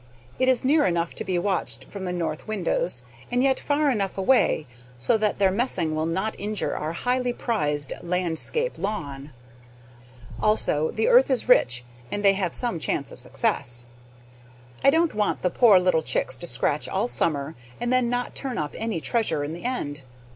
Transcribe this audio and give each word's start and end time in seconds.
It 0.39 0.47
is 0.49 0.65
near 0.65 0.87
enough 0.87 1.13
to 1.13 1.23
be 1.23 1.37
watched 1.37 1.85
from 1.85 2.05
the 2.05 2.11
north 2.11 2.47
windows, 2.47 3.03
and 3.29 3.43
yet 3.43 3.59
far 3.59 3.91
enough 3.91 4.17
away, 4.17 4.65
so 4.97 5.15
that 5.15 5.35
their 5.35 5.51
messing 5.51 5.93
will 5.93 6.07
not 6.07 6.35
injure 6.39 6.75
our 6.75 6.93
highly 6.93 7.31
prized 7.33 7.93
landscape 8.01 8.79
lawn. 8.79 9.31
Also 10.41 10.89
the 10.89 11.07
earth 11.07 11.29
is 11.29 11.47
rich, 11.47 11.85
and 12.11 12.25
they 12.25 12.33
have 12.33 12.55
some 12.55 12.79
chance 12.79 13.11
of 13.11 13.19
success. 13.19 13.85
I 14.83 14.89
don't 14.89 15.13
want 15.13 15.43
the 15.43 15.51
poor 15.51 15.77
little 15.77 16.01
chicks 16.01 16.35
to 16.37 16.47
scratch 16.47 16.89
all 16.89 17.07
summer, 17.07 17.53
and 17.79 17.93
then 17.93 18.09
not 18.09 18.33
turn 18.33 18.57
up 18.57 18.73
any 18.79 18.99
treasure 19.01 19.43
in 19.43 19.53
the 19.53 19.65
end. 19.65 20.01